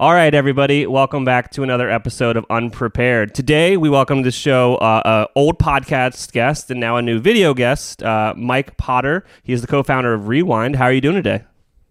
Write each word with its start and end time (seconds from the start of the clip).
All 0.00 0.14
right, 0.14 0.32
everybody, 0.32 0.86
welcome 0.86 1.26
back 1.26 1.50
to 1.50 1.62
another 1.62 1.90
episode 1.90 2.38
of 2.38 2.46
Unprepared. 2.48 3.34
Today, 3.34 3.76
we 3.76 3.90
welcome 3.90 4.22
to 4.22 4.28
the 4.28 4.30
show 4.30 4.76
uh, 4.76 5.26
a 5.28 5.38
old 5.38 5.58
podcast 5.58 6.32
guest 6.32 6.70
and 6.70 6.80
now 6.80 6.96
a 6.96 7.02
new 7.02 7.20
video 7.20 7.52
guest, 7.52 8.02
uh, 8.02 8.32
Mike 8.34 8.78
Potter. 8.78 9.26
He 9.42 9.52
is 9.52 9.60
the 9.60 9.66
co-founder 9.66 10.14
of 10.14 10.26
Rewind. 10.26 10.76
How 10.76 10.86
are 10.86 10.92
you 10.94 11.02
doing 11.02 11.16
today? 11.16 11.44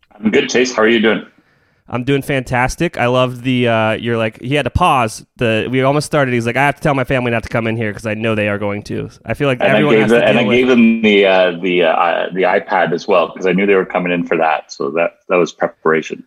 I'm 0.10 0.32
good, 0.32 0.50
Chase. 0.50 0.76
How 0.76 0.82
are 0.82 0.88
you 0.88 1.00
doing? 1.00 1.24
I'm 1.88 2.04
doing 2.04 2.24
fantastic. 2.24 2.98
I 2.98 3.06
love 3.06 3.44
the 3.44 3.68
uh, 3.68 3.92
you're 3.92 4.18
like 4.18 4.42
he 4.42 4.56
had 4.56 4.64
to 4.64 4.72
pause. 4.72 5.24
The 5.36 5.68
we 5.70 5.84
almost 5.84 6.08
started. 6.08 6.34
He's 6.34 6.48
like, 6.48 6.58
I 6.58 6.66
have 6.66 6.78
to 6.78 6.82
tell 6.82 6.96
my 6.96 7.04
family 7.04 7.30
not 7.30 7.44
to 7.44 7.50
come 7.50 7.68
in 7.68 7.78
here 7.78 7.92
because 7.92 8.08
I 8.08 8.16
know 8.16 8.34
they 8.34 8.50
are 8.50 8.58
going 8.58 8.82
to. 8.86 9.12
I 9.24 9.36
feel 9.36 9.48
like 9.48 9.60
and 9.62 9.70
everyone 9.70 9.94
I 9.94 9.98
gave 9.98 10.02
has 10.02 10.12
the, 10.14 10.26
and 10.26 10.40
I 10.40 10.44
with- 10.46 10.58
gave 10.58 10.68
them 10.68 11.02
the 11.04 11.28
uh, 11.28 11.52
the 11.60 11.84
uh, 11.84 12.30
the 12.34 12.42
iPad 12.42 12.92
as 12.92 13.08
well 13.08 13.28
because 13.28 13.46
I 13.46 13.52
knew 13.52 13.68
they 13.68 13.76
were 13.76 13.86
coming 13.86 14.12
in 14.12 14.26
for 14.26 14.36
that. 14.36 14.72
So 14.72 14.90
that 14.94 15.20
that 15.28 15.36
was 15.36 15.54
preparation. 15.54 16.24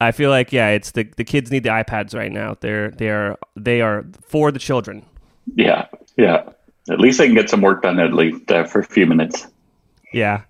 I 0.00 0.12
feel 0.12 0.30
like 0.30 0.52
yeah, 0.52 0.68
it's 0.68 0.90
the 0.90 1.04
the 1.16 1.24
kids 1.24 1.50
need 1.50 1.62
the 1.62 1.70
iPads 1.70 2.14
right 2.14 2.32
now. 2.32 2.56
They're 2.60 2.90
they 2.90 3.10
are 3.10 3.38
they 3.56 3.80
are 3.80 4.04
for 4.22 4.50
the 4.50 4.58
children. 4.58 5.04
Yeah, 5.54 5.86
yeah. 6.16 6.48
At 6.90 7.00
least 7.00 7.20
I 7.20 7.26
can 7.26 7.34
get 7.34 7.48
some 7.48 7.62
work 7.62 7.82
done 7.82 7.98
at 7.98 8.12
least 8.12 8.50
uh, 8.50 8.64
for 8.64 8.80
a 8.80 8.84
few 8.84 9.06
minutes. 9.06 9.46
Yeah. 10.12 10.42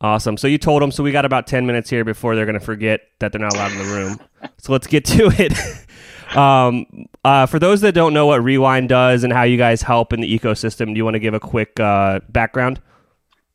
Awesome. 0.00 0.36
So 0.36 0.48
you 0.48 0.58
told 0.58 0.82
them. 0.82 0.90
So 0.90 1.02
we 1.02 1.12
got 1.12 1.24
about 1.24 1.46
10 1.46 1.64
minutes 1.64 1.88
here 1.88 2.04
before 2.04 2.34
they're 2.34 2.46
going 2.46 2.58
to 2.58 2.64
forget 2.64 3.02
that 3.20 3.30
they're 3.30 3.40
not 3.40 3.54
allowed 3.54 3.72
in 3.72 3.78
the 3.78 3.84
room. 3.84 4.20
so 4.58 4.72
let's 4.72 4.88
get 4.88 5.04
to 5.04 5.30
it. 5.38 6.36
um, 6.36 6.86
uh, 7.24 7.46
for 7.46 7.60
those 7.60 7.82
that 7.82 7.92
don't 7.92 8.12
know 8.12 8.26
what 8.26 8.42
Rewind 8.42 8.88
does 8.88 9.22
and 9.22 9.32
how 9.32 9.44
you 9.44 9.56
guys 9.56 9.82
help 9.82 10.12
in 10.12 10.20
the 10.20 10.38
ecosystem, 10.38 10.86
do 10.86 10.94
you 10.94 11.04
want 11.04 11.14
to 11.14 11.20
give 11.20 11.34
a 11.34 11.40
quick 11.40 11.78
uh, 11.78 12.18
background? 12.30 12.80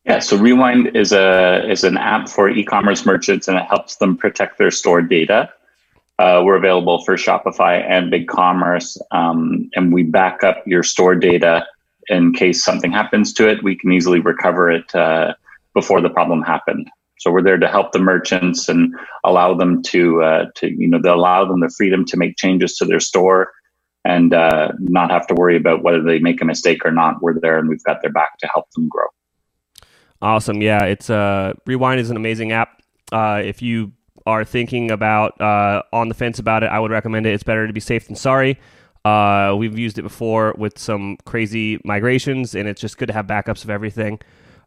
Yeah. 0.07 0.20
So 0.20 0.38
Rewind 0.38 0.95
is 0.95 1.11
a 1.11 1.70
is 1.70 1.84
an 1.84 1.97
app 1.97 2.29
for 2.29 2.49
e-commerce 2.49 3.05
merchants 3.05 3.49
and 3.49 3.57
it 3.57 3.65
helps 3.65 3.98
them 3.98 4.17
protect 4.17 4.57
their 4.57 4.71
store 4.71 5.02
data. 5.02 5.52
Uh, 6.17 6.41
we're 6.45 6.55
available 6.55 7.03
for 7.03 7.15
Shopify 7.15 7.84
and 7.88 8.12
BigCommerce, 8.12 8.98
um, 9.12 9.70
and 9.75 9.93
we 9.93 10.03
back 10.03 10.43
up 10.43 10.63
your 10.65 10.82
store 10.84 11.13
data 11.13 11.65
in 12.07 12.34
case 12.34 12.63
something 12.63 12.91
happens 12.91 13.34
to 13.34 13.49
it. 13.49 13.63
We 13.63 13.76
can 13.77 13.91
easily 13.91 14.20
recover 14.21 14.71
it 14.71 14.95
uh, 14.95 15.35
before 15.76 16.01
the 16.01 16.10
problem 16.10 16.41
happened. 16.41 16.89
So 17.20 17.32
we're 17.32 17.43
there 17.43 17.57
to 17.57 17.67
help 17.67 17.91
the 17.91 17.99
merchants 17.99 18.70
and 18.70 18.95
allow 19.26 19.55
them 19.55 19.84
to 19.84 20.23
uh, 20.23 20.45
to 20.55 20.71
you 20.71 20.87
know 20.87 21.01
they 21.01 21.10
allow 21.10 21.45
them 21.45 21.60
the 21.60 21.70
freedom 21.77 22.05
to 22.05 22.17
make 22.17 22.37
changes 22.37 22.77
to 22.77 22.85
their 22.85 23.01
store 23.01 23.51
and 24.05 24.34
uh, 24.34 24.71
not 24.79 25.12
have 25.12 25.27
to 25.27 25.35
worry 25.35 25.57
about 25.57 25.84
whether 25.84 26.01
they 26.01 26.20
make 26.20 26.41
a 26.41 26.45
mistake 26.45 26.85
or 26.85 26.91
not. 26.91 27.21
We're 27.21 27.39
there 27.39 27.60
and 27.60 27.67
we've 27.67 27.84
got 27.84 28.01
their 28.01 28.12
back 28.13 28.37
to 28.39 28.48
help 28.48 28.71
them 28.71 28.87
grow. 28.87 29.07
Awesome. 30.21 30.62
Yeah, 30.62 30.84
it's 30.85 31.10
uh, 31.10 31.54
Rewind 31.65 31.99
is 31.99 32.10
an 32.10 32.18
amazing 32.18 32.51
app. 32.51 32.82
Uh, 33.12 33.41
if 33.43 33.62
you 33.62 33.91
are 34.26 34.43
thinking 34.43 34.91
about 34.91 35.40
uh, 35.40 35.84
on 35.93 36.10
the 36.10 36.15
fence 36.15 36.40
about 36.40 36.63
it, 36.63 36.68
I 36.68 36.79
would 36.79 36.91
recommend 36.91 37.26
it. 37.26 37.34
It's 37.34 37.43
better 37.43 37.68
to 37.68 37.73
be 37.73 37.79
safe 37.79 38.07
than 38.07 38.15
sorry. 38.15 38.60
Uh, 39.05 39.55
we've 39.57 39.77
used 39.77 39.98
it 39.98 40.01
before 40.01 40.54
with 40.57 40.77
some 40.77 41.18
crazy 41.26 41.79
migrations, 41.85 42.55
and 42.55 42.68
it's 42.68 42.82
just 42.82 42.98
good 42.98 43.07
to 43.07 43.13
have 43.13 43.27
backups 43.27 43.63
of 43.63 43.70
everything. 43.70 44.20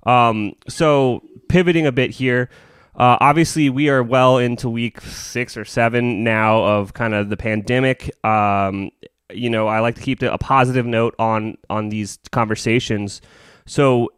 Um, 0.05 0.55
so 0.69 1.23
pivoting 1.48 1.87
a 1.87 1.93
bit 1.93 2.11
here, 2.11 2.48
uh, 2.95 3.19
obviously 3.21 3.69
we 3.69 3.91
are 3.91 4.03
well 4.03 4.39
into 4.39 4.71
week 4.71 5.01
six 5.03 5.56
or 5.56 5.65
seven 5.65 6.25
now 6.25 6.65
of 6.65 6.95
kind 6.95 7.12
of 7.12 7.28
the 7.28 7.37
pandemic. 7.37 8.11
Um, 8.25 8.91
you 9.31 9.51
know, 9.51 9.67
I 9.67 9.81
like 9.81 9.97
to 9.97 10.01
keep 10.01 10.23
a 10.23 10.39
positive 10.39 10.87
note 10.87 11.15
on 11.19 11.59
on 11.69 11.91
these 11.91 12.19
conversations. 12.31 13.21
So 13.67 14.09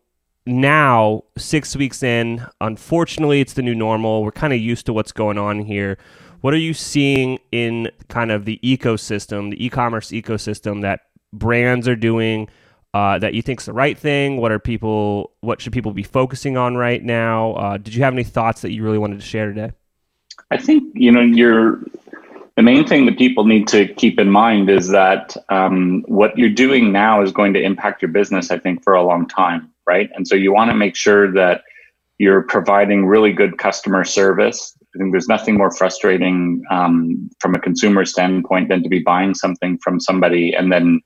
now, 0.47 1.25
six 1.37 1.77
weeks 1.77 2.03
in, 2.03 2.45
unfortunately, 2.61 3.41
it's 3.41 3.53
the 3.53 3.63
new 3.63 3.75
normal. 3.75 4.23
We're 4.23 4.33
kind 4.33 4.53
of 4.53 4.59
used 4.59 4.87
to 4.87 4.93
what's 4.93 5.13
going 5.13 5.39
on 5.39 5.61
here. 5.61 5.99
What 6.41 6.53
are 6.55 6.59
you 6.59 6.75
seeing 6.75 7.39
in 7.53 7.91
kind 8.09 8.33
of 8.33 8.45
the 8.45 8.59
ecosystem, 8.65 9.51
the 9.51 9.65
e-commerce 9.65 10.11
ecosystem 10.11 10.83
that 10.83 11.03
brands 11.33 11.87
are 11.87 11.97
doing? 11.97 12.49
uh, 12.95 13.19
that 13.19 13.35
you 13.35 13.43
think's 13.43 13.65
the 13.65 13.73
right 13.73 13.97
thing? 13.97 14.37
What 14.37 14.53
are 14.53 14.59
people? 14.59 15.33
What 15.41 15.61
should 15.61 15.73
people 15.73 15.93
be 15.93 16.03
focusing 16.03 16.57
on 16.57 16.77
right 16.77 17.03
now? 17.03 17.53
Uh, 17.55 17.77
did 17.79 17.95
you 17.95 18.03
have 18.03 18.13
any 18.13 18.25
thoughts 18.25 18.61
that 18.63 18.73
you 18.73 18.83
really 18.83 18.99
wanted 18.99 19.21
to 19.21 19.27
share 19.27 19.47
today? 19.47 19.73
I 20.51 20.59
think 20.59 20.93
you 20.95 21.11
know 21.11 21.23
you're 21.23 21.81
the 22.57 22.63
main 22.63 22.87
thing 22.87 23.07
that 23.07 23.17
people 23.17 23.45
need 23.45 23.67
to 23.69 23.89
keep 23.95 24.19
in 24.19 24.31
mind 24.31 24.69
is 24.69 24.89
that 24.89 25.35
um, 25.49 26.05
what 26.07 26.37
you're 26.37 26.51
doing 26.51 26.93
now 26.93 27.23
is 27.23 27.33
going 27.33 27.55
to 27.55 27.63
impact 27.63 28.03
your 28.03 28.11
business. 28.11 28.51
I 28.51 28.59
think 28.59 28.83
for 28.83 28.93
a 28.93 29.03
long 29.03 29.27
time, 29.27 29.72
right? 29.93 30.11
And 30.15 30.27
so 30.27 30.35
you 30.35 30.53
want 30.53 30.71
to 30.71 30.77
make 30.85 30.97
sure 30.97 31.33
that 31.33 31.63
you're 32.19 32.43
providing 32.43 33.07
really 33.07 33.33
good 33.33 33.59
customer 33.59 34.05
service. 34.05 34.75
I 34.95 34.99
think 34.99 35.13
there's 35.13 35.29
nothing 35.29 35.57
more 35.57 35.71
frustrating 35.71 36.63
um, 36.71 37.29
from 37.41 37.55
a 37.55 37.59
consumer 37.59 38.05
standpoint 38.05 38.69
than 38.71 38.83
to 38.83 38.89
be 38.89 39.01
buying 39.01 39.35
something 39.35 39.79
from 39.85 40.01
somebody 40.01 40.55
and 40.55 40.73
then 40.73 41.01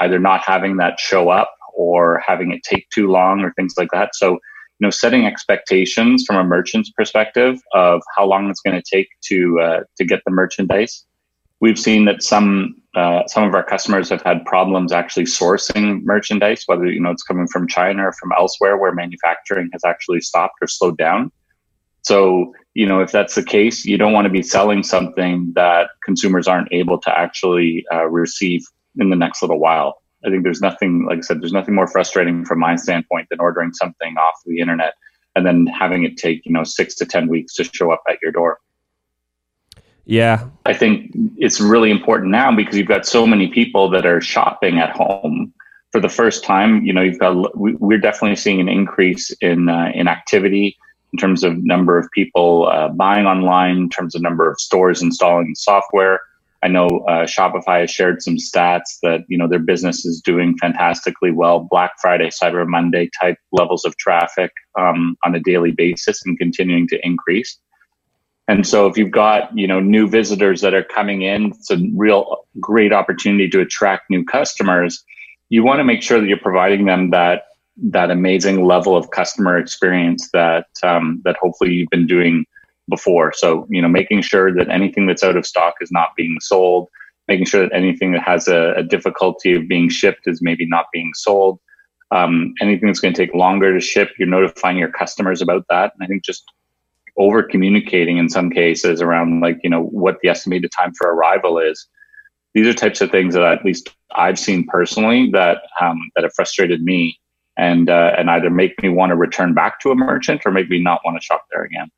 either 0.00 0.18
not 0.18 0.40
having 0.40 0.76
that 0.78 0.98
show 0.98 1.28
up 1.28 1.50
or 1.76 2.22
having 2.26 2.50
it 2.52 2.62
take 2.64 2.86
too 2.96 3.08
long 3.08 3.42
or 3.42 3.52
things 3.52 3.74
like 3.76 3.90
that. 3.92 4.10
So, 4.14 4.28
you 4.32 4.84
know, 4.84 4.90
setting 4.90 5.24
expectations 5.26 6.24
from 6.26 6.36
a 6.36 6.44
merchant's 6.44 6.90
perspective 6.90 7.58
of 7.74 8.00
how 8.16 8.26
long 8.26 8.50
it's 8.50 8.60
going 8.60 8.80
to 8.80 8.96
take 8.96 9.08
to 9.28 9.60
uh, 9.60 9.80
to 9.98 10.04
get 10.04 10.20
the 10.24 10.32
merchandise. 10.32 11.04
We've 11.60 11.78
seen 11.78 12.04
that 12.04 12.22
some 12.22 12.76
uh, 12.94 13.26
some 13.26 13.44
of 13.44 13.54
our 13.54 13.62
customers 13.62 14.08
have 14.08 14.22
had 14.22 14.44
problems 14.46 14.90
actually 14.90 15.24
sourcing 15.24 16.02
merchandise, 16.04 16.62
whether 16.66 16.86
you 16.86 17.00
know 17.00 17.10
it's 17.10 17.22
coming 17.22 17.46
from 17.46 17.68
China 17.68 18.08
or 18.08 18.12
from 18.12 18.32
elsewhere 18.36 18.76
where 18.76 18.92
manufacturing 18.92 19.68
has 19.72 19.84
actually 19.84 20.20
stopped 20.20 20.54
or 20.60 20.66
slowed 20.66 20.96
down. 20.96 21.30
So, 22.06 22.54
you 22.74 22.86
know, 22.86 23.00
if 23.00 23.10
that's 23.10 23.34
the 23.34 23.42
case, 23.42 23.84
you 23.84 23.98
don't 23.98 24.12
want 24.12 24.26
to 24.26 24.30
be 24.30 24.42
selling 24.42 24.84
something 24.84 25.52
that 25.56 25.90
consumers 26.04 26.46
aren't 26.46 26.72
able 26.72 27.00
to 27.00 27.18
actually 27.18 27.84
uh, 27.92 28.06
receive 28.06 28.62
in 28.96 29.10
the 29.10 29.16
next 29.16 29.42
little 29.42 29.58
while. 29.58 30.00
I 30.24 30.30
think 30.30 30.44
there's 30.44 30.60
nothing, 30.60 31.04
like 31.04 31.18
I 31.18 31.20
said, 31.22 31.42
there's 31.42 31.52
nothing 31.52 31.74
more 31.74 31.88
frustrating 31.88 32.44
from 32.44 32.60
my 32.60 32.76
standpoint 32.76 33.26
than 33.28 33.40
ordering 33.40 33.72
something 33.72 34.16
off 34.16 34.34
the 34.46 34.60
internet 34.60 34.94
and 35.34 35.44
then 35.44 35.66
having 35.66 36.04
it 36.04 36.16
take, 36.16 36.46
you 36.46 36.52
know, 36.52 36.62
six 36.62 36.94
to 36.96 37.06
10 37.06 37.26
weeks 37.28 37.54
to 37.54 37.64
show 37.64 37.90
up 37.90 38.02
at 38.08 38.18
your 38.22 38.30
door. 38.30 38.60
Yeah. 40.06 40.48
I 40.64 40.72
think 40.72 41.10
it's 41.36 41.60
really 41.60 41.90
important 41.90 42.30
now 42.30 42.54
because 42.54 42.76
you've 42.76 42.86
got 42.86 43.06
so 43.06 43.26
many 43.26 43.48
people 43.48 43.90
that 43.90 44.06
are 44.06 44.20
shopping 44.20 44.78
at 44.78 44.90
home 44.90 45.52
for 45.90 46.00
the 46.00 46.08
first 46.08 46.44
time. 46.44 46.84
You 46.84 46.92
know, 46.92 47.02
you've 47.02 47.18
got, 47.18 47.58
we're 47.58 47.98
definitely 47.98 48.36
seeing 48.36 48.60
an 48.60 48.68
increase 48.68 49.30
in, 49.40 49.68
uh, 49.68 49.90
in 49.94 50.06
activity 50.06 50.78
in 51.12 51.18
terms 51.18 51.42
of 51.42 51.56
number 51.64 51.98
of 51.98 52.10
people 52.12 52.68
uh, 52.68 52.88
buying 52.88 53.26
online, 53.26 53.76
in 53.76 53.88
terms 53.88 54.14
of 54.14 54.22
number 54.22 54.50
of 54.50 54.60
stores 54.60 55.02
installing 55.02 55.54
software. 55.54 56.20
I 56.62 56.68
know 56.68 56.86
uh, 57.08 57.26
Shopify 57.26 57.80
has 57.80 57.90
shared 57.90 58.22
some 58.22 58.36
stats 58.36 58.98
that 59.02 59.20
you 59.28 59.38
know 59.38 59.46
their 59.46 59.60
business 59.60 60.04
is 60.04 60.20
doing 60.20 60.56
fantastically 60.58 61.30
well. 61.30 61.60
Black 61.70 61.92
Friday, 62.00 62.28
Cyber 62.30 62.66
Monday 62.66 63.08
type 63.20 63.38
levels 63.52 63.84
of 63.84 63.96
traffic 63.98 64.50
um, 64.78 65.16
on 65.24 65.34
a 65.34 65.40
daily 65.40 65.70
basis 65.70 66.24
and 66.24 66.38
continuing 66.38 66.88
to 66.88 66.98
increase. 67.06 67.58
And 68.48 68.66
so, 68.66 68.86
if 68.86 68.96
you've 68.96 69.10
got 69.10 69.56
you 69.56 69.66
know 69.66 69.80
new 69.80 70.08
visitors 70.08 70.60
that 70.60 70.74
are 70.74 70.84
coming 70.84 71.22
in, 71.22 71.46
it's 71.46 71.70
a 71.70 71.78
real 71.94 72.44
great 72.60 72.92
opportunity 72.92 73.48
to 73.50 73.60
attract 73.60 74.08
new 74.10 74.24
customers. 74.24 75.04
You 75.48 75.64
want 75.64 75.78
to 75.78 75.84
make 75.84 76.02
sure 76.02 76.20
that 76.20 76.26
you're 76.26 76.38
providing 76.38 76.86
them 76.86 77.10
that 77.10 77.44
that 77.76 78.10
amazing 78.10 78.64
level 78.64 78.96
of 78.96 79.10
customer 79.10 79.58
experience 79.58 80.30
that 80.32 80.66
um, 80.82 81.20
that 81.24 81.36
hopefully 81.40 81.72
you've 81.72 81.90
been 81.90 82.06
doing 82.06 82.44
before. 82.88 83.32
So, 83.34 83.66
you 83.68 83.82
know, 83.82 83.88
making 83.88 84.22
sure 84.22 84.54
that 84.54 84.68
anything 84.68 85.06
that's 85.06 85.24
out 85.24 85.36
of 85.36 85.46
stock 85.46 85.74
is 85.80 85.90
not 85.90 86.10
being 86.16 86.36
sold, 86.40 86.88
making 87.28 87.46
sure 87.46 87.62
that 87.62 87.74
anything 87.74 88.12
that 88.12 88.22
has 88.22 88.48
a, 88.48 88.74
a 88.76 88.82
difficulty 88.82 89.54
of 89.54 89.68
being 89.68 89.88
shipped 89.88 90.26
is 90.26 90.40
maybe 90.40 90.66
not 90.66 90.86
being 90.92 91.12
sold. 91.14 91.58
Um, 92.12 92.54
anything 92.60 92.86
that's 92.86 93.00
going 93.00 93.14
to 93.14 93.20
take 93.20 93.34
longer 93.34 93.74
to 93.74 93.80
ship, 93.80 94.10
you're 94.18 94.28
notifying 94.28 94.78
your 94.78 94.92
customers 94.92 95.42
about 95.42 95.64
that. 95.68 95.92
And 95.94 96.04
I 96.04 96.06
think 96.06 96.24
just 96.24 96.44
over 97.18 97.42
communicating 97.42 98.18
in 98.18 98.28
some 98.28 98.50
cases 98.50 99.00
around 99.00 99.40
like, 99.40 99.58
you 99.62 99.70
know, 99.70 99.84
what 99.84 100.18
the 100.22 100.28
estimated 100.28 100.70
time 100.76 100.92
for 100.94 101.12
arrival 101.12 101.58
is. 101.58 101.86
These 102.54 102.66
are 102.66 102.74
types 102.74 103.00
of 103.00 103.10
things 103.10 103.34
that 103.34 103.42
at 103.42 103.64
least 103.64 103.90
I've 104.14 104.38
seen 104.38 104.66
personally 104.66 105.30
that 105.32 105.58
um, 105.80 105.98
that 106.14 106.24
have 106.24 106.32
frustrated 106.34 106.82
me 106.82 107.18
and 107.56 107.90
uh, 107.90 108.12
and 108.16 108.30
either 108.30 108.50
make 108.50 108.82
me 108.82 108.88
want 108.88 109.10
to 109.10 109.16
return 109.16 109.54
back 109.54 109.80
to 109.80 109.90
a 109.90 109.94
merchant 109.94 110.42
or 110.46 110.52
make 110.52 110.68
me 110.68 110.80
not 110.80 111.00
want 111.04 111.20
to 111.20 111.24
shop 111.24 111.44
there 111.50 111.64
again. 111.64 111.90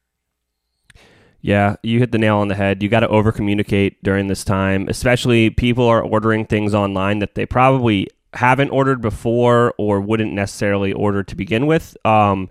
Yeah, 1.41 1.77
you 1.85 2.01
hit 2.01 2.11
the 2.11 2.19
nail 2.19 2.39
on 2.39 2.49
the 2.49 2.57
head. 2.57 2.83
You 2.83 2.89
got 2.89 3.01
to 3.01 3.09
over 3.09 3.31
communicate 3.31 4.03
during 4.03 4.27
this 4.27 4.43
time, 4.43 4.89
especially 4.89 5.51
people 5.51 5.87
are 5.87 6.03
ordering 6.03 6.45
things 6.45 6.75
online 6.75 7.21
that 7.21 7.37
they 7.37 7.47
probably 7.47 8.09
haven't 8.35 8.71
ordered 8.71 9.01
before 9.01 9.73
or 9.79 10.01
wouldn't 10.01 10.33
necessarily 10.33 10.93
order 10.93 11.23
to 11.23 11.37
begin 11.37 11.67
with. 11.67 11.97
Um, 12.05 12.51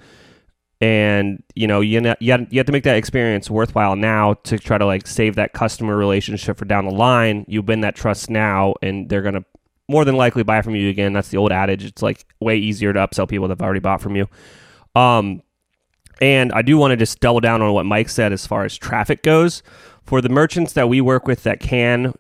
and 0.82 1.44
you 1.56 1.68
know 1.68 1.82
you, 1.82 2.02
you, 2.20 2.32
have, 2.32 2.48
you 2.52 2.60
have 2.60 2.66
to 2.66 2.72
make 2.72 2.84
that 2.84 2.98
experience 2.98 3.50
worthwhile 3.50 3.96
now 3.96 4.36
to 4.44 4.60
try 4.60 4.78
to 4.78 4.86
like 4.86 5.08
save 5.08 5.36
that 5.36 5.54
customer 5.54 5.98
relationship 5.98 6.58
for 6.58 6.66
down 6.66 6.86
the 6.86 6.92
line 6.92 7.46
you 7.48 7.62
win 7.62 7.82
that 7.82 7.96
trust 7.96 8.30
now 8.30 8.74
and 8.82 9.10
they're 9.10 9.22
gonna 9.24 9.44
more 9.90 10.06
than 10.06 10.16
likely 10.16 10.44
buy 10.44 10.62
from 10.62 10.76
you 10.76 10.90
again 10.90 11.14
that's 11.14 11.30
the 11.30 11.38
old 11.38 11.52
adage 11.52 11.84
it's 11.84 12.02
like 12.02 12.26
way 12.40 12.58
easier 12.58 12.94
to 12.94 13.00
upsell 13.00 13.28
people 13.28 13.48
that 13.48 13.60
have 13.60 13.66
already 13.66 13.80
bought 13.80 14.02
from 14.02 14.16
you 14.16 14.28
um 14.96 15.42
And 16.22 16.52
I 16.54 16.62
do 16.64 16.78
want 16.78 16.92
to 16.92 16.98
just 16.98 17.20
double 17.20 17.40
down 17.40 17.62
on 17.62 17.74
what 17.74 17.86
Mike 17.86 18.10
said 18.10 18.34
as 18.34 18.48
far 18.48 18.66
as 18.66 18.76
traffic 18.76 19.22
goes. 19.24 19.62
For 20.04 20.22
the 20.22 20.30
merchants 20.30 20.74
that 20.74 20.90
we 20.90 21.02
work 21.02 21.28
with 21.28 21.44
that 21.44 21.60
can, 21.60 22.14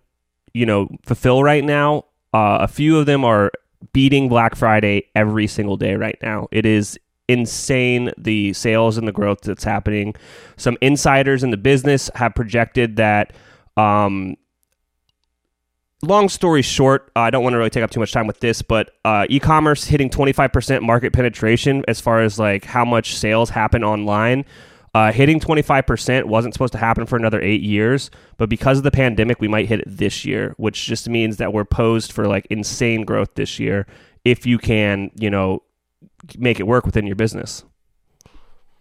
you 0.54 0.65
know, 0.65 0.88
fulfill 1.04 1.42
right 1.44 1.63
now, 1.63 2.06
uh, 2.33 2.59
a 2.62 2.68
few 2.68 3.00
of 3.00 3.06
them 3.07 3.24
are 3.25 3.51
beating 3.94 4.30
Black 4.30 4.56
Friday 4.56 5.09
every 5.15 5.48
single 5.48 5.77
day 5.77 5.95
right 5.95 6.18
now. 6.21 6.48
It 6.51 6.65
is 6.65 7.00
insane 7.27 8.12
the 8.18 8.53
sales 8.53 8.97
and 8.97 9.07
the 9.07 9.12
growth 9.12 9.41
that's 9.41 9.63
happening. 9.63 10.15
Some 10.56 10.77
insiders 10.81 11.44
in 11.44 11.51
the 11.51 11.57
business 11.57 12.09
have 12.15 12.35
projected 12.35 12.95
that 12.97 13.33
um, 13.75 14.35
long 16.01 16.29
story 16.29 16.62
short, 16.62 17.12
I 17.15 17.29
don't 17.29 17.44
want 17.44 17.53
to 17.53 17.57
really 17.57 17.69
take 17.69 17.83
up 17.83 17.91
too 17.91 18.00
much 18.00 18.12
time 18.12 18.27
with 18.27 18.39
this, 18.39 18.62
but 18.62 18.91
uh, 19.06 19.25
e-commerce 19.29 19.83
hitting 19.85 20.09
25% 20.09 20.81
market 20.81 21.13
penetration 21.13 21.83
as 21.88 22.00
far 22.00 22.21
as 22.21 22.39
like 22.39 22.65
how 22.65 22.85
much 22.85 23.15
sales 23.15 23.50
happen 23.50 23.83
online. 23.83 24.45
Uh, 24.95 25.12
hitting 25.12 25.39
25% 25.39 26.23
wasn't 26.23 26.53
supposed 26.53 26.71
to 26.71 26.80
happen 26.80 27.06
for 27.06 27.18
another 27.18 27.39
eight 27.41 27.62
years, 27.62 28.09
but 28.38 28.50
because 28.50 28.80
of 28.80 28.83
the 28.83 28.89
pandemic, 28.89 29.39
we 29.39 29.47
might 29.47 29.68
hit 29.68 29.81
it 29.81 29.85
this 29.88 30.25
year, 30.25 30.56
which 30.57 30.85
just 30.85 31.07
means 31.07 31.38
that 31.38 31.53
we're 31.53 31.65
posed 31.65 32.12
for 32.12 32.25
like 32.25 32.47
insane 32.50 33.06
growth 33.06 33.35
this 33.35 33.59
year 33.59 33.85
if 34.25 34.45
you 34.45 34.57
can, 34.57 35.12
you 35.15 35.30
know, 35.30 35.62
make 36.37 36.59
it 36.59 36.67
work 36.67 36.85
within 36.85 37.05
your 37.05 37.15
business. 37.15 37.63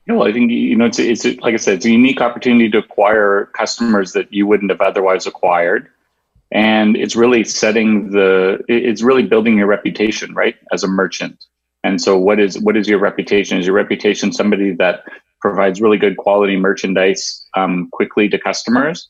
Yeah, 0.07 0.15
know, 0.15 0.23
I 0.23 0.33
think 0.33 0.51
you 0.51 0.77
know 0.77 0.87
it's 0.87 0.99
it's 0.99 1.25
like 1.25 1.55
I 1.55 1.57
said, 1.57 1.75
it's 1.75 1.87
a 1.87 1.91
unique 1.91 2.21
opportunity 2.21 2.71
to 2.71 2.79
acquire 2.79 3.47
customers 3.57 4.13
that 4.13 4.33
you 4.33 4.47
wouldn't 4.47 4.71
have 4.71 4.81
otherwise 4.81 5.27
acquired. 5.27 5.89
And 6.53 6.97
it's 6.97 7.17
really 7.17 7.43
setting 7.43 8.11
the 8.11 8.61
it's 8.69 9.03
really 9.03 9.25
building 9.25 9.59
your 9.59 9.67
reputation 9.67 10.33
right 10.35 10.55
as 10.73 10.85
a 10.85 10.89
merchant. 10.89 11.45
And 11.83 12.01
so 12.01 12.17
what 12.19 12.39
is 12.39 12.59
what 12.61 12.77
is 12.77 12.89
your 12.89 13.01
reputation? 13.01 13.59
Is 13.59 13.67
your 13.67 13.75
reputation 13.75 14.33
somebody 14.33 14.73
that 14.77 15.05
provides 15.41 15.81
really 15.81 15.99
good 15.99 16.17
quality 16.17 16.57
merchandise 16.57 17.45
um, 17.57 17.89
quickly 17.93 18.29
to 18.29 18.39
customers? 18.39 19.09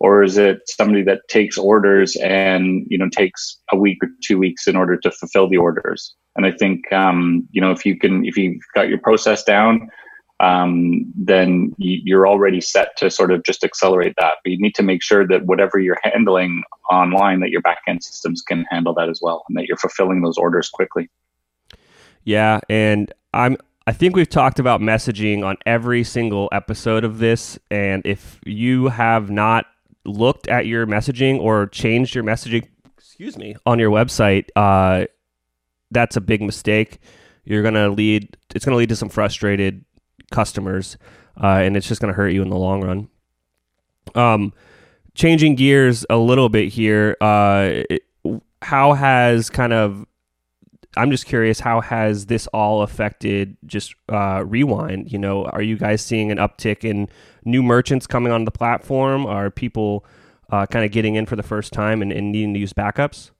Or 0.00 0.22
is 0.22 0.38
it 0.38 0.62
somebody 0.66 1.02
that 1.02 1.28
takes 1.28 1.58
orders 1.58 2.16
and 2.16 2.86
you 2.88 2.96
know 2.96 3.10
takes 3.10 3.60
a 3.70 3.76
week 3.76 3.98
or 4.02 4.08
two 4.24 4.38
weeks 4.38 4.66
in 4.66 4.76
order 4.76 4.96
to 4.96 5.10
fulfill 5.10 5.48
the 5.48 5.58
orders 5.58 6.14
and 6.36 6.46
i 6.46 6.50
think 6.50 6.90
um, 6.92 7.46
you 7.50 7.60
know 7.60 7.70
if 7.70 7.84
you 7.84 7.98
can 7.98 8.24
if 8.24 8.36
you've 8.36 8.60
got 8.74 8.88
your 8.88 8.98
process 8.98 9.44
down 9.44 9.90
um, 10.40 11.12
then 11.16 11.74
you're 11.78 12.28
already 12.28 12.60
set 12.60 12.96
to 12.98 13.10
sort 13.10 13.32
of 13.32 13.42
just 13.42 13.64
accelerate 13.64 14.14
that. 14.20 14.34
But 14.44 14.50
you 14.50 14.58
need 14.60 14.74
to 14.76 14.82
make 14.82 15.02
sure 15.02 15.26
that 15.26 15.46
whatever 15.46 15.78
you're 15.78 15.98
handling 16.04 16.62
online, 16.90 17.40
that 17.40 17.50
your 17.50 17.62
backend 17.62 18.02
systems 18.02 18.42
can 18.42 18.64
handle 18.70 18.94
that 18.94 19.08
as 19.08 19.20
well, 19.20 19.44
and 19.48 19.58
that 19.58 19.66
you're 19.66 19.76
fulfilling 19.76 20.22
those 20.22 20.38
orders 20.38 20.68
quickly. 20.68 21.10
Yeah, 22.24 22.60
and 22.68 23.12
I'm. 23.34 23.56
I 23.86 23.92
think 23.92 24.14
we've 24.14 24.28
talked 24.28 24.58
about 24.58 24.82
messaging 24.82 25.42
on 25.42 25.56
every 25.64 26.04
single 26.04 26.50
episode 26.52 27.04
of 27.04 27.18
this, 27.18 27.58
and 27.70 28.02
if 28.04 28.38
you 28.44 28.88
have 28.88 29.30
not 29.30 29.64
looked 30.04 30.46
at 30.46 30.66
your 30.66 30.86
messaging 30.86 31.40
or 31.40 31.66
changed 31.68 32.14
your 32.14 32.22
messaging, 32.22 32.68
excuse 32.98 33.38
me, 33.38 33.56
on 33.64 33.78
your 33.78 33.90
website, 33.90 34.50
uh, 34.56 35.06
that's 35.90 36.16
a 36.16 36.20
big 36.20 36.42
mistake. 36.42 36.98
You're 37.44 37.62
gonna 37.62 37.88
lead. 37.88 38.36
It's 38.54 38.64
gonna 38.64 38.76
lead 38.76 38.90
to 38.90 38.96
some 38.96 39.08
frustrated 39.08 39.84
customers, 40.30 40.98
uh, 41.42 41.46
and 41.62 41.76
it's 41.76 41.88
just 41.88 42.00
to 42.00 42.12
hurt 42.12 42.28
you 42.28 42.42
in 42.42 42.50
the 42.50 42.56
long 42.56 42.82
run. 42.82 43.08
Um, 44.14 44.52
changing 45.14 45.56
gears 45.56 46.04
a 46.10 46.16
little 46.16 46.48
bit 46.48 46.68
here, 46.68 47.16
uh, 47.20 47.82
it, 47.90 48.02
how 48.62 48.92
has 48.94 49.50
kind 49.50 49.72
of 49.72 50.06
I'm 50.96 51.10
just 51.10 51.26
curious, 51.26 51.60
how 51.60 51.80
has 51.80 52.26
this 52.26 52.46
all 52.48 52.82
affected 52.82 53.56
just 53.66 53.94
uh, 54.08 54.42
Rewind? 54.44 55.12
You 55.12 55.18
know, 55.18 55.44
are 55.44 55.62
you 55.62 55.76
guys 55.76 56.02
seeing 56.02 56.32
an 56.32 56.38
uptick 56.38 56.82
in 56.82 57.08
new 57.44 57.62
merchants 57.62 58.06
coming 58.06 58.32
on 58.32 58.44
the 58.44 58.50
platform? 58.50 59.26
Are 59.26 59.50
people 59.50 60.04
uh, 60.50 60.66
kind 60.66 60.84
of 60.84 60.90
getting 60.90 61.14
in 61.14 61.26
for 61.26 61.36
the 61.36 61.42
first 61.42 61.72
time 61.72 62.02
and, 62.02 62.10
and, 62.10 62.32
needing 62.32 62.54
to 62.54 62.60
use 62.60 62.72
backups? 62.72 63.30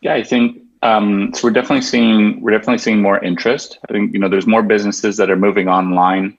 Yeah, 0.00 0.14
I 0.14 0.24
think 0.24 0.58
um, 0.84 1.32
so 1.32 1.48
we're 1.48 1.52
definitely 1.54 1.80
seeing 1.80 2.42
we're 2.42 2.50
definitely 2.50 2.78
seeing 2.78 3.00
more 3.00 3.22
interest. 3.24 3.78
I 3.88 3.92
think 3.92 4.12
you 4.12 4.20
know 4.20 4.28
there's 4.28 4.46
more 4.46 4.62
businesses 4.62 5.16
that 5.16 5.30
are 5.30 5.36
moving 5.36 5.66
online, 5.66 6.36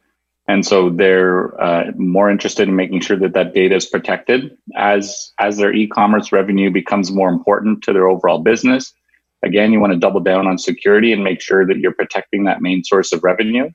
and 0.47 0.63
so 0.63 0.91
they're 0.91 1.59
uh, 1.59 1.91
more 1.97 2.29
interested 2.29 2.69
in 2.69 2.75
making 2.75 3.01
sure 3.01 3.17
that 3.17 3.33
that 3.33 3.55
data 3.55 3.75
is 3.75 3.87
protected 3.87 4.55
as 4.75 5.33
as 5.39 5.57
their 5.57 5.73
e-commerce 5.73 6.31
revenue 6.31 6.69
becomes 6.69 7.11
more 7.11 7.29
important 7.29 7.83
to 7.83 7.91
their 7.91 8.07
overall 8.07 8.39
business. 8.39 8.93
Again, 9.43 9.73
you 9.73 9.79
want 9.79 9.93
to 9.93 9.99
double 9.99 10.21
down 10.21 10.45
on 10.45 10.59
security 10.59 11.11
and 11.11 11.23
make 11.23 11.41
sure 11.41 11.65
that 11.65 11.79
you're 11.79 11.93
protecting 11.93 12.43
that 12.45 12.61
main 12.61 12.83
source 12.83 13.11
of 13.11 13.23
revenue. 13.23 13.69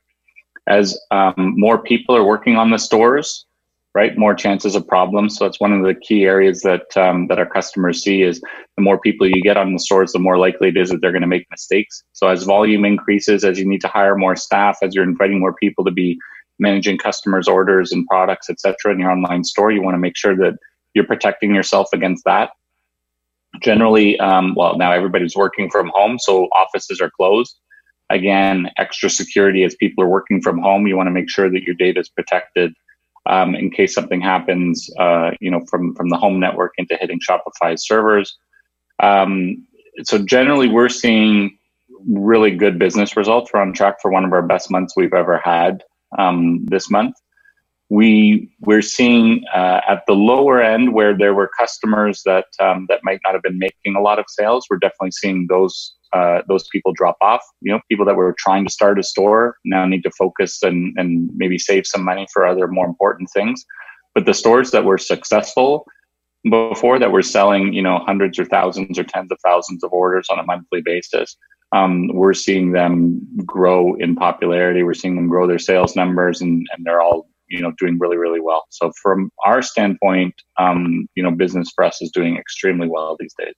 As 0.67 0.97
um, 1.11 1.53
more 1.57 1.83
people 1.83 2.15
are 2.15 2.23
working 2.23 2.55
on 2.55 2.71
the 2.71 2.77
stores, 2.77 3.45
right? 3.93 4.17
More 4.17 4.33
chances 4.33 4.75
of 4.75 4.87
problems. 4.87 5.37
So 5.37 5.45
that's 5.45 5.59
one 5.59 5.73
of 5.73 5.83
the 5.85 5.93
key 5.93 6.23
areas 6.23 6.61
that 6.61 6.95
um, 6.95 7.27
that 7.27 7.39
our 7.39 7.45
customers 7.45 8.03
see 8.03 8.21
is 8.21 8.41
the 8.77 8.83
more 8.83 8.99
people 8.99 9.27
you 9.27 9.41
get 9.41 9.57
on 9.57 9.73
the 9.73 9.79
stores, 9.79 10.13
the 10.13 10.19
more 10.19 10.37
likely 10.37 10.69
it 10.69 10.77
is 10.77 10.89
that 10.89 11.01
they're 11.01 11.11
going 11.11 11.21
to 11.21 11.27
make 11.27 11.45
mistakes. 11.51 12.03
So 12.13 12.27
as 12.27 12.43
volume 12.43 12.85
increases, 12.85 13.43
as 13.43 13.59
you 13.59 13.67
need 13.67 13.81
to 13.81 13.87
hire 13.87 14.15
more 14.15 14.35
staff, 14.35 14.77
as 14.81 14.95
you're 14.95 15.03
inviting 15.03 15.39
more 15.39 15.53
people 15.53 15.83
to 15.85 15.91
be 15.91 16.17
managing 16.59 16.97
customers' 16.97 17.47
orders 17.47 17.91
and 17.91 18.07
products, 18.07 18.49
etc., 18.49 18.93
in 18.93 18.99
your 18.99 19.11
online 19.11 19.43
store, 19.43 19.71
you 19.71 19.81
want 19.81 19.95
to 19.95 19.99
make 19.99 20.15
sure 20.15 20.35
that 20.37 20.53
you're 20.93 21.05
protecting 21.05 21.53
yourself 21.53 21.87
against 21.91 22.23
that. 22.25 22.51
Generally, 23.61 24.19
um, 24.19 24.53
well, 24.55 24.77
now 24.77 24.91
everybody's 24.91 25.35
working 25.35 25.69
from 25.69 25.91
home, 25.93 26.17
so 26.17 26.45
offices 26.55 27.01
are 27.01 27.11
closed. 27.17 27.59
Again, 28.09 28.69
extra 28.77 29.09
security 29.09 29.63
as 29.63 29.75
people 29.75 30.03
are 30.03 30.07
working 30.07 30.41
from 30.41 30.59
home. 30.59 30.87
You 30.87 30.95
want 30.95 31.07
to 31.07 31.11
make 31.11 31.29
sure 31.29 31.49
that 31.49 31.63
your 31.63 31.75
data 31.75 31.99
is 31.99 32.09
protected 32.09 32.73
um, 33.27 33.55
in 33.55 33.69
case 33.69 33.93
something 33.93 34.21
happens, 34.21 34.89
uh, 34.99 35.31
you 35.39 35.51
know, 35.51 35.61
from 35.69 35.95
from 35.95 36.09
the 36.09 36.17
home 36.17 36.39
network 36.39 36.73
into 36.77 36.97
hitting 36.99 37.19
Shopify 37.19 37.79
servers. 37.79 38.37
Um, 39.01 39.65
so 40.03 40.17
generally, 40.17 40.67
we're 40.67 40.89
seeing 40.89 41.57
really 42.07 42.51
good 42.51 42.79
business 42.79 43.15
results. 43.15 43.51
We're 43.53 43.61
on 43.61 43.73
track 43.73 44.01
for 44.01 44.11
one 44.11 44.25
of 44.25 44.33
our 44.33 44.41
best 44.41 44.71
months 44.71 44.93
we've 44.95 45.13
ever 45.13 45.37
had 45.37 45.83
um, 46.17 46.65
this 46.65 46.89
month. 46.89 47.15
We 47.89 48.49
we're 48.61 48.81
seeing 48.81 49.43
uh, 49.53 49.81
at 49.87 50.03
the 50.07 50.13
lower 50.13 50.61
end 50.61 50.93
where 50.93 51.15
there 51.15 51.33
were 51.33 51.49
customers 51.59 52.23
that 52.25 52.45
um, 52.59 52.85
that 52.89 53.01
might 53.03 53.19
not 53.23 53.33
have 53.33 53.43
been 53.43 53.59
making 53.59 53.95
a 53.95 54.01
lot 54.01 54.17
of 54.17 54.25
sales. 54.29 54.65
We're 54.69 54.77
definitely 54.77 55.11
seeing 55.11 55.47
those 55.47 55.93
uh, 56.13 56.41
those 56.47 56.67
people 56.71 56.93
drop 56.93 57.17
off. 57.21 57.41
You 57.61 57.71
know, 57.71 57.79
people 57.89 58.05
that 58.05 58.15
were 58.15 58.35
trying 58.37 58.65
to 58.65 58.71
start 58.71 58.99
a 58.99 59.03
store 59.03 59.57
now 59.65 59.85
need 59.85 60.03
to 60.03 60.11
focus 60.11 60.61
and, 60.63 60.93
and 60.97 61.29
maybe 61.35 61.57
save 61.57 61.87
some 61.87 62.03
money 62.03 62.27
for 62.33 62.45
other 62.45 62.67
more 62.67 62.85
important 62.85 63.29
things. 63.33 63.63
But 64.13 64.25
the 64.25 64.33
stores 64.33 64.71
that 64.71 64.83
were 64.83 64.97
successful 64.97 65.85
before 66.49 66.99
that 66.99 67.11
were 67.11 67.21
selling, 67.21 67.73
you 67.73 67.81
know, 67.81 67.99
hundreds 67.99 68.39
or 68.39 68.45
thousands 68.45 68.97
or 68.97 69.03
tens 69.03 69.31
of 69.31 69.37
thousands 69.45 69.83
of 69.83 69.93
orders 69.93 70.27
on 70.29 70.39
a 70.39 70.43
monthly 70.43 70.81
basis, 70.81 71.37
um, 71.71 72.09
we're 72.13 72.33
seeing 72.33 72.71
them 72.71 73.25
grow 73.45 73.95
in 73.95 74.15
popularity. 74.15 74.83
We're 74.83 74.93
seeing 74.93 75.15
them 75.15 75.29
grow 75.29 75.47
their 75.47 75.59
sales 75.59 75.95
numbers, 75.95 76.41
and, 76.41 76.65
and 76.75 76.85
they're 76.85 77.01
all 77.01 77.29
you 77.47 77.61
know 77.61 77.71
doing 77.77 77.97
really 77.99 78.17
really 78.17 78.41
well. 78.41 78.65
So 78.69 78.91
from 79.01 79.31
our 79.45 79.61
standpoint, 79.61 80.33
um, 80.59 81.07
you 81.15 81.23
know, 81.23 81.31
business 81.31 81.71
for 81.73 81.85
us 81.85 82.01
is 82.01 82.11
doing 82.11 82.37
extremely 82.37 82.89
well 82.89 83.15
these 83.19 83.33
days. 83.37 83.53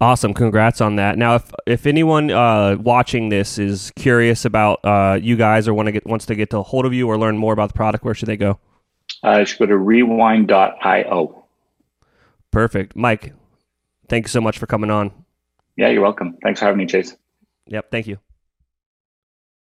Awesome, 0.00 0.32
congrats 0.32 0.80
on 0.80 0.96
that. 0.96 1.18
Now, 1.18 1.34
if 1.34 1.52
if 1.66 1.86
anyone 1.86 2.30
uh, 2.30 2.76
watching 2.80 3.28
this 3.28 3.58
is 3.58 3.92
curious 3.96 4.44
about 4.46 4.80
uh, 4.82 5.18
you 5.20 5.36
guys 5.36 5.68
or 5.68 5.74
want 5.74 5.86
to 5.86 5.92
get 5.92 6.06
wants 6.06 6.26
to 6.26 6.34
get 6.34 6.52
a 6.54 6.62
hold 6.62 6.86
of 6.86 6.94
you 6.94 7.06
or 7.06 7.18
learn 7.18 7.36
more 7.36 7.52
about 7.52 7.68
the 7.68 7.74
product, 7.74 8.04
where 8.04 8.14
should 8.14 8.28
they 8.28 8.38
go? 8.38 8.58
Uh, 9.22 9.44
should 9.44 9.58
go 9.58 9.66
to 9.66 9.76
rewind.io. 9.76 11.44
Perfect, 12.50 12.96
Mike. 12.96 13.34
Thank 14.08 14.24
you 14.24 14.30
so 14.30 14.40
much 14.40 14.58
for 14.58 14.66
coming 14.66 14.90
on. 14.90 15.12
Yeah, 15.76 15.88
you're 15.88 16.02
welcome. 16.02 16.38
Thanks 16.42 16.60
for 16.60 16.66
having 16.66 16.78
me, 16.78 16.86
Chase. 16.86 17.16
Yep, 17.66 17.90
thank 17.90 18.06
you. 18.06 18.18